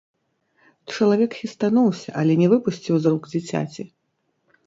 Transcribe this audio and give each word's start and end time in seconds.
Чалавек 0.93 1.35
хістануўся, 1.41 2.09
але 2.21 2.33
не 2.41 2.47
выпусціў 2.53 2.95
з 3.03 3.13
рук 3.13 3.23
дзіцяці. 3.35 3.83